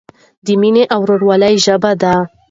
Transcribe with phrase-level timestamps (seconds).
[0.45, 2.13] د مینې او ورورولۍ ژبه ده.